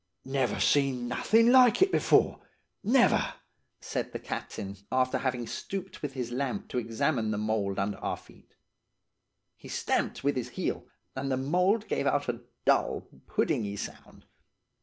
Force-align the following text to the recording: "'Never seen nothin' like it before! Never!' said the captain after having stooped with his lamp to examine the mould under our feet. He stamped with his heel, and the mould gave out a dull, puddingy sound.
"'Never 0.25 0.59
seen 0.59 1.07
nothin' 1.07 1.51
like 1.51 1.83
it 1.83 1.91
before! 1.91 2.39
Never!' 2.83 3.35
said 3.79 4.11
the 4.13 4.17
captain 4.19 4.77
after 4.91 5.19
having 5.19 5.45
stooped 5.45 6.01
with 6.01 6.13
his 6.13 6.31
lamp 6.31 6.69
to 6.69 6.79
examine 6.79 7.29
the 7.29 7.37
mould 7.37 7.77
under 7.77 7.99
our 7.99 8.17
feet. 8.17 8.55
He 9.55 9.67
stamped 9.67 10.23
with 10.23 10.35
his 10.35 10.49
heel, 10.57 10.87
and 11.15 11.31
the 11.31 11.37
mould 11.37 11.87
gave 11.87 12.07
out 12.07 12.27
a 12.29 12.41
dull, 12.65 13.09
puddingy 13.27 13.77
sound. 13.77 14.25